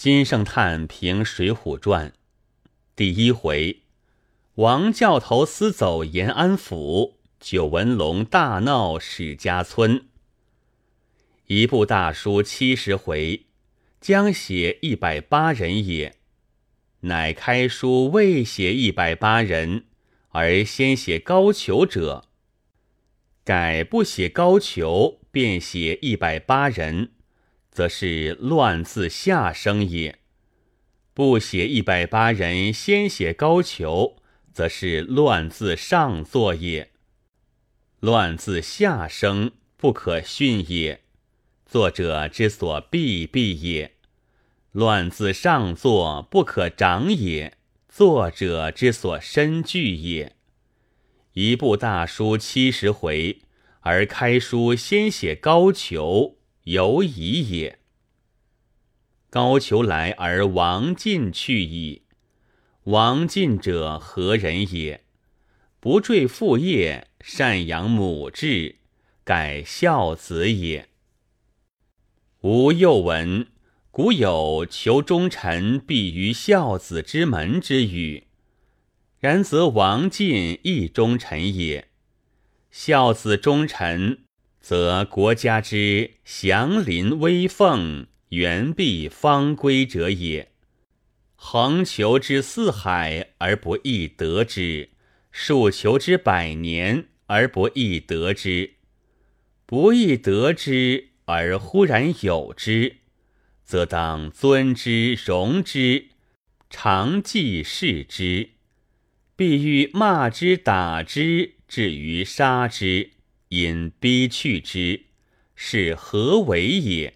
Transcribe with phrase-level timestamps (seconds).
[0.00, 2.08] 金圣叹评《水浒传》
[2.96, 3.82] 第一回：
[4.54, 10.06] 王教头私走延安府，九纹龙大闹史家村。
[11.48, 13.44] 一部大书七十回，
[14.00, 16.16] 将写一百八人也。
[17.00, 19.84] 乃开书未写一百八人，
[20.30, 22.24] 而先写高俅者，
[23.44, 27.10] 改不写高俅，便写一百八人。
[27.70, 30.18] 则是乱字下生也。
[31.14, 34.16] 不写一百八人，先写高俅，
[34.52, 36.90] 则是乱字上作也。
[38.00, 41.02] 乱字下生，不可训也。
[41.66, 43.96] 作者之所必避也。
[44.72, 47.56] 乱字上作，不可长也。
[47.88, 50.36] 作者之所深惧也。
[51.32, 53.40] 一部大书七十回，
[53.80, 56.36] 而开书先写高俅。
[56.70, 57.80] 犹疑也。
[59.28, 62.02] 高俅来而王进去矣。
[62.84, 65.04] 王进者何人也？
[65.80, 68.76] 不坠父业，善养母志，
[69.24, 70.90] 改孝子也。
[72.42, 73.48] 吾又闻
[73.90, 78.28] 古有求忠臣必于孝子之门之语，
[79.18, 81.88] 然则王进亦忠臣也。
[82.70, 84.29] 孝子忠臣。
[84.70, 90.52] 则国家之祥林威凤，原必方归者也。
[91.34, 94.90] 横求之四海而不易得之，
[95.32, 98.74] 竖求之百年而不易得之，
[99.66, 102.98] 不易得之而忽然有之，
[103.64, 106.10] 则当尊之容之，
[106.68, 108.50] 常记视之，
[109.34, 113.10] 必欲骂之打之，至于杀之。
[113.50, 115.06] 因逼去之，
[115.56, 117.14] 是何为也？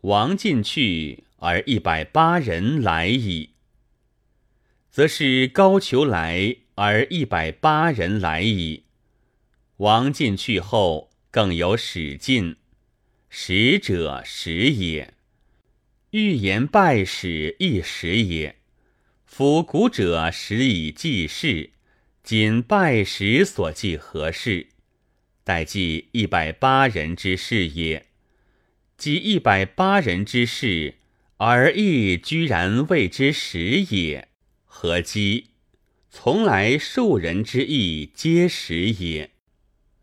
[0.00, 3.50] 王进去而一百八人来矣，
[4.90, 8.84] 则是高俅来而一百八人来矣。
[9.76, 12.56] 王进去后，更有使进，
[13.28, 15.12] 使者时也。
[16.12, 18.56] 欲言拜使一时也。
[19.26, 21.72] 夫古者时以记事，
[22.22, 24.68] 今拜使所记何事？
[25.46, 28.06] 待记一百八人之事也，
[28.98, 30.94] 即一百八人之事，
[31.36, 34.26] 而亦居然谓之实也，
[34.64, 35.44] 何稽？
[36.10, 39.30] 从来数人之意皆实也，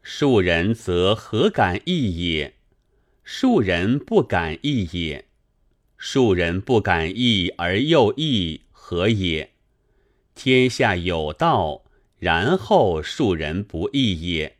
[0.00, 2.54] 数人则何敢义也？
[3.24, 5.24] 数人不敢义也，
[5.96, 9.50] 数人不敢义而又义，何也？
[10.36, 11.82] 天下有道，
[12.20, 14.58] 然后数人不义也。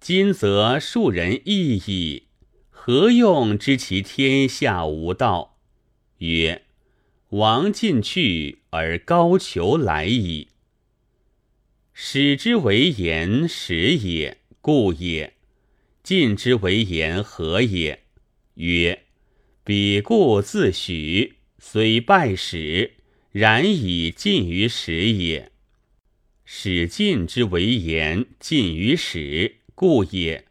[0.00, 2.22] 今则庶人异矣，
[2.70, 5.58] 何用知其天下无道？
[6.20, 6.62] 曰：
[7.28, 10.48] 王进去而高俅来矣。
[11.92, 15.34] 使之为言实也，故也；
[16.02, 18.04] 进之为言何也？
[18.54, 19.02] 曰：
[19.62, 22.94] 彼故自许，虽败使，
[23.32, 25.52] 然以进于始也。
[26.46, 29.56] 使进之为言，进于始。
[29.80, 30.44] 故也，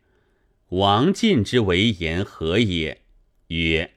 [0.70, 3.04] 王进之为言何也？
[3.50, 3.92] 曰：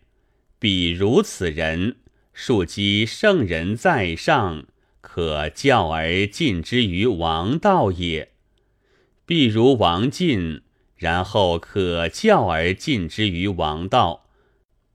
[0.59, 1.97] 彼如此人，
[2.35, 4.67] 庶积圣人在上，
[5.01, 8.33] 可教而进之于王道也。
[9.25, 10.61] 必如王进，
[10.97, 14.29] 然后可教而进之于王道。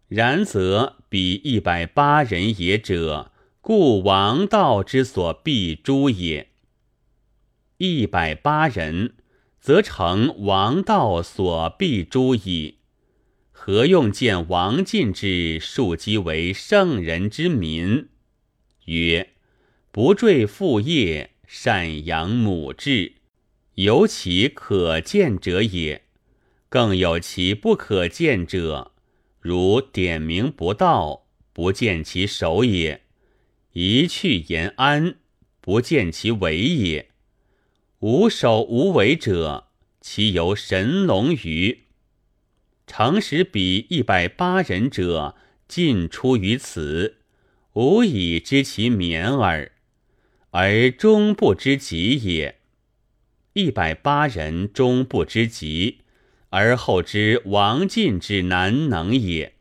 [0.08, 6.50] 然则彼一百八人也者，故王道之所必诛也。
[7.78, 9.16] 一百八人。
[9.68, 12.76] 则成王道所必诛矣。
[13.52, 18.08] 何用见王进之庶积为圣人之民？
[18.86, 19.32] 曰：
[19.92, 23.16] 不坠父业，善养母志，
[23.74, 26.04] 有其可见者也。
[26.70, 28.94] 更有其不可见者，
[29.42, 33.02] 如点名不到，不见其首也；
[33.74, 35.16] 一去延安，
[35.60, 37.10] 不见其为也。
[38.00, 39.67] 无首无尾者，
[40.10, 41.80] 其由神龙于？
[42.88, 45.36] 诚使彼一百八人者，
[45.68, 47.18] 尽出于此，
[47.74, 49.74] 吾以知其免耳。
[50.52, 52.60] 而终不知极也。
[53.52, 55.98] 一百八人终不知极，
[56.52, 59.56] 而后知王进之难能也。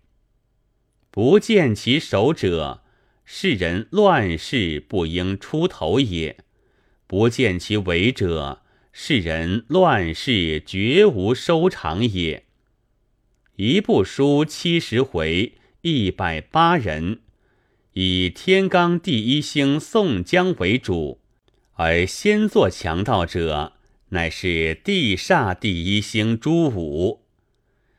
[1.10, 2.84] 不见其首者，
[3.25, 6.38] 世人乱世不应出头也。
[7.08, 8.62] 不见其为者，
[8.98, 12.44] 世人乱世绝无收场也。
[13.56, 15.52] 一部书七十回，
[15.82, 17.20] 一百八人，
[17.93, 21.20] 以天罡第一星宋江为主，
[21.75, 23.75] 而先作强盗者
[24.08, 27.26] 乃是地煞第一星朱武。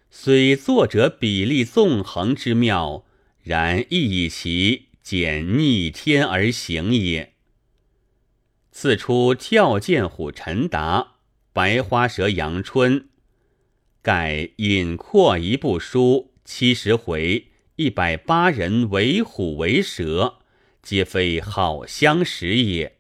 [0.09, 3.05] 虽作者比例纵横之妙，
[3.43, 7.35] 然亦以其简逆天而行也。
[8.79, 11.13] 四出跳涧虎陈达，
[11.51, 13.07] 白花蛇杨春，
[14.03, 17.47] 盖引括一部书七十回，
[17.77, 20.35] 一百八人为虎为蛇，
[20.83, 22.97] 皆非好相识也。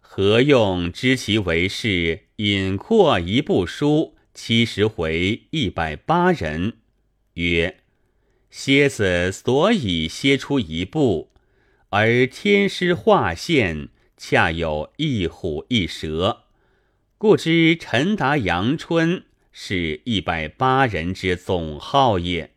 [0.00, 2.28] 何用知其为是？
[2.36, 4.16] 引括一部书。
[4.32, 6.78] 七十回一百八人，
[7.34, 7.80] 曰：
[8.48, 11.32] 蝎子所以蝎出一部，
[11.90, 16.44] 而天师画现，恰有一虎一蛇，
[17.18, 22.55] 故知陈达、阳春是一百八人之总号也。